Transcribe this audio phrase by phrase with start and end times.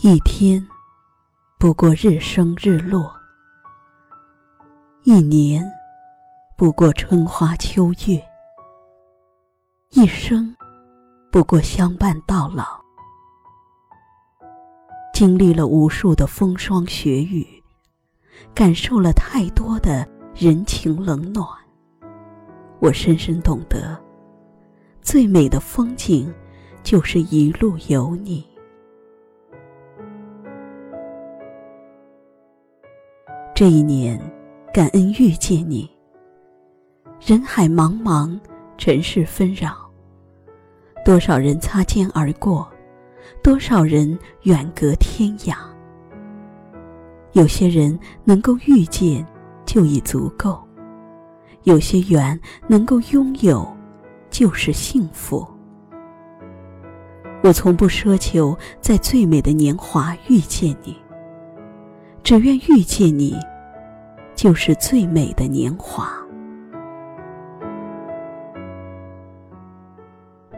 [0.00, 0.64] 一天
[1.58, 3.12] 不过日升日落，
[5.02, 5.68] 一年
[6.56, 8.22] 不过春花秋月，
[9.90, 10.54] 一生
[11.32, 12.64] 不过相伴到老。
[15.12, 17.44] 经历了无数的风霜雪雨，
[18.54, 21.44] 感受了太多的人情冷暖，
[22.78, 24.00] 我深深懂得，
[25.02, 26.32] 最美的风景
[26.84, 28.46] 就是一路有你。
[33.58, 34.16] 这一年，
[34.72, 35.90] 感恩遇见你。
[37.20, 38.38] 人海茫茫，
[38.76, 39.90] 尘世纷扰，
[41.04, 42.70] 多少人擦肩而过。
[43.42, 45.56] 多少人远隔天涯？
[47.32, 49.26] 有些人能够遇见
[49.66, 50.62] 就已足够，
[51.64, 53.66] 有些缘能够拥有
[54.30, 55.44] 就是幸福。
[57.42, 60.96] 我从不奢求在最美的年华遇见你，
[62.28, 63.34] 只愿遇见你，
[64.34, 66.12] 就是最美的年华。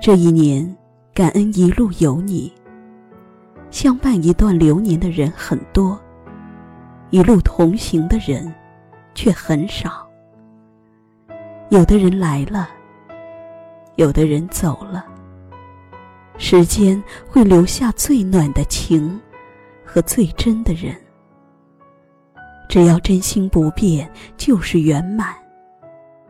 [0.00, 0.74] 这一年，
[1.12, 2.50] 感恩一路有你。
[3.70, 6.00] 相伴一段流年的人很多，
[7.10, 8.50] 一路同行的人
[9.14, 10.08] 却很少。
[11.68, 12.70] 有的人来了，
[13.96, 15.04] 有的人走了。
[16.38, 19.20] 时间会留下最暖的情
[19.84, 20.96] 和最真的人。
[22.68, 25.34] 只要真心不变，就是圆满。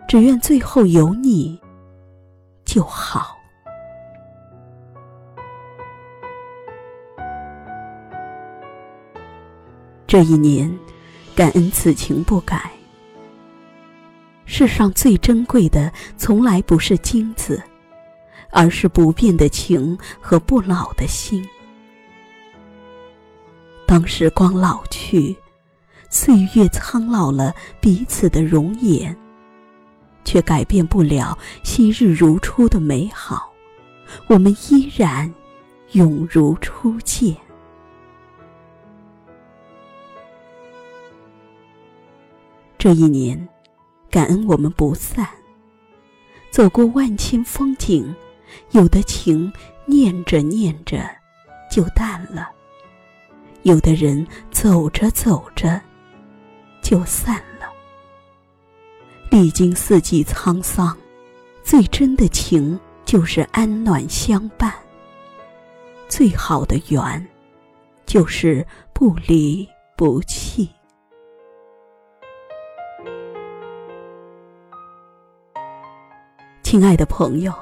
[0.07, 1.61] 只愿最后有你
[2.65, 3.37] 就好。
[10.07, 10.73] 这一年，
[11.37, 12.71] 感恩此情不改。
[14.47, 17.63] 世上最珍贵的，从来不是金子，
[18.51, 21.47] 而是不变的情和不老的心。
[23.87, 25.37] 当时光老去，
[26.11, 29.15] 岁月苍老了彼此的容颜，
[30.25, 33.53] 却改变不了昔日如初的美好。
[34.27, 35.33] 我们依然
[35.93, 37.37] 永如初见。
[42.79, 43.49] 这一年，
[44.11, 45.29] 感恩我们不散。
[46.51, 48.15] 走过万千风景，
[48.71, 49.53] 有的情
[49.85, 51.05] 念着念着
[51.71, 52.47] 就淡了；
[53.63, 55.79] 有的人走着走着
[56.89, 57.71] 就散了。
[59.31, 60.97] 历经四季沧桑，
[61.63, 64.71] 最真的情就是安暖相伴；
[66.09, 67.29] 最好的缘，
[68.07, 69.69] 就是不离
[69.99, 70.67] 不弃。
[76.63, 77.53] 亲爱的朋友，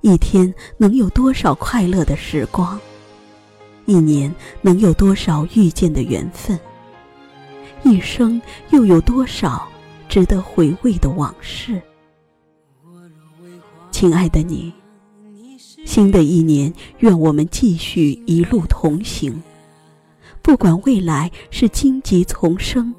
[0.00, 2.76] 一天能有多少快乐的时光？
[3.84, 6.58] 一年能有多少遇见的缘分？
[7.82, 9.68] 一生又有多少
[10.08, 11.80] 值得回味的往事？
[13.90, 14.72] 亲爱的你，
[15.84, 19.42] 新的一年，愿我们继续一路同行。
[20.42, 22.94] 不管未来是荆棘丛生，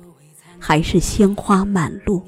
[0.60, 2.22] 还是鲜花满路。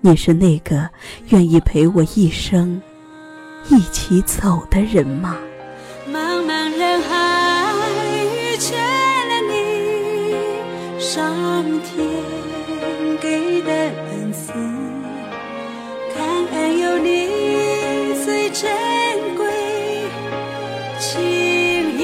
[0.00, 0.88] 你是那个
[1.28, 2.80] 愿意陪我一生
[3.68, 5.36] 一起走的人吗？
[6.06, 7.72] 茫茫人海
[8.52, 8.78] 遇见，
[11.04, 11.22] 上
[11.82, 12.08] 天
[13.20, 14.52] 给的恩赐，
[16.14, 18.72] 感恩有你最珍
[19.36, 19.44] 贵
[20.98, 22.00] 情谊。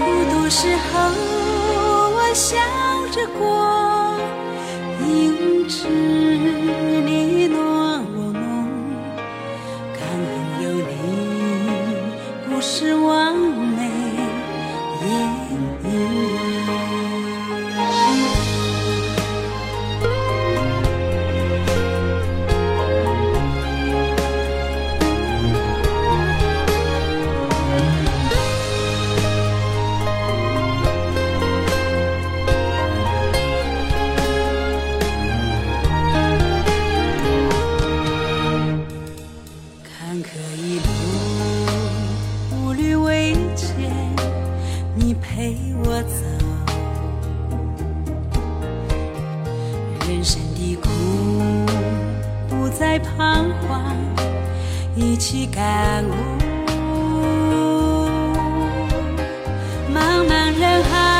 [0.00, 0.92] 孤独时候，
[2.16, 2.58] 我笑
[3.12, 3.40] 着过。
[5.72, 8.42] 是你暖我梦，
[9.94, 10.30] 感恩
[10.64, 10.90] 有你，
[12.48, 14.09] 故事完美
[15.00, 15.08] 夜
[15.84, 16.39] 雨。
[50.10, 50.88] 人生的苦
[52.48, 53.94] 不再彷徨，
[54.96, 56.12] 一起感悟。
[59.94, 61.19] 茫茫人海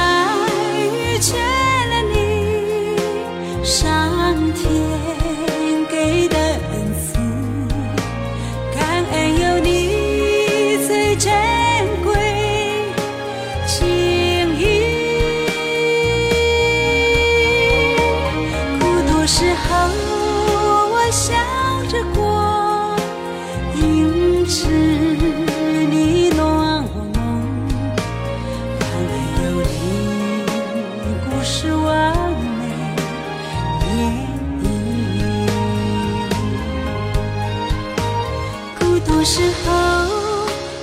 [39.20, 39.70] 有时候，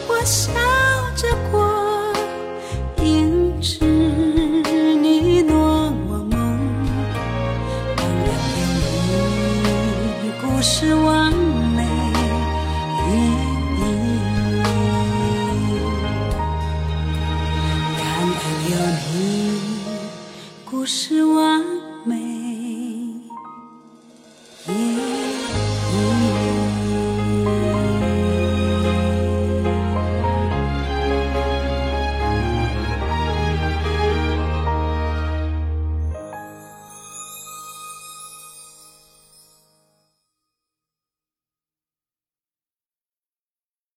[0.08, 0.54] 我笑
[1.16, 1.58] 着过，
[3.04, 5.58] 因知你暖
[6.08, 6.30] 我梦，
[7.96, 8.30] 感恩
[8.62, 8.64] 有
[10.22, 11.82] 你，故事完美
[13.08, 13.10] 演
[13.80, 13.82] 绎。
[17.98, 18.38] 感恩
[18.70, 18.78] 有
[19.16, 19.18] 你，
[20.64, 21.66] 故事完
[22.04, 22.37] 美。